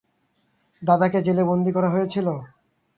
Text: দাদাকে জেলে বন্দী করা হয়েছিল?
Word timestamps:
দাদাকে 0.81 1.19
জেলে 1.23 1.43
বন্দী 1.43 1.71
করা 1.75 1.89
হয়েছিল? 1.89 2.27